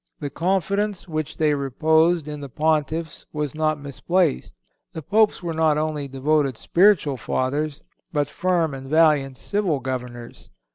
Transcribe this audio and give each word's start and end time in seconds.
The 0.19 0.31
confidence 0.31 1.07
which 1.07 1.37
they 1.37 1.53
reposed 1.53 2.27
in 2.27 2.39
the 2.41 2.49
Pontiffs 2.49 3.27
was 3.31 3.53
not 3.53 3.79
misplaced. 3.79 4.55
The 4.93 5.03
Popes 5.03 5.43
were 5.43 5.53
not 5.53 5.77
only 5.77 6.07
devoted 6.07 6.57
spiritual 6.57 7.17
Fathers, 7.17 7.81
but 8.11 8.27
firm 8.27 8.73
and 8.73 8.87
valiant 8.89 9.37
civil 9.37 9.79
Governors. 9.79 10.49